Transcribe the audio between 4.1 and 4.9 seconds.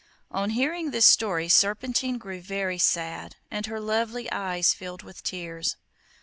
eyes